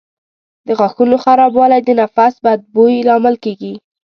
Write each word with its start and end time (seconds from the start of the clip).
د 0.67 0.67
غاښونو 0.79 1.15
خرابوالی 1.23 1.81
د 1.83 1.89
نفس 2.01 2.33
بد 2.45 2.59
بوی 2.73 3.05
لامل 3.07 3.35
کېږي. 3.43 3.73